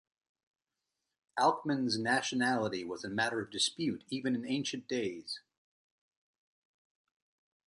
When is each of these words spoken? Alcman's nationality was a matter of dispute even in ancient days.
Alcman's 1.37 1.99
nationality 1.99 2.83
was 2.83 3.03
a 3.03 3.07
matter 3.07 3.39
of 3.39 3.51
dispute 3.51 4.03
even 4.09 4.33
in 4.33 4.47
ancient 4.47 4.87
days. 4.87 5.41